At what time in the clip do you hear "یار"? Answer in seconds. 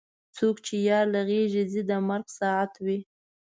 0.89-1.05